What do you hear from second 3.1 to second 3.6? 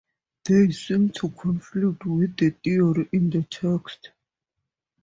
in the